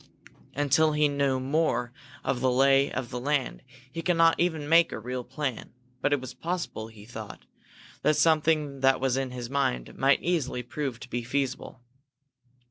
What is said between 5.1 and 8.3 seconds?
plan, but it was possible, he thought, that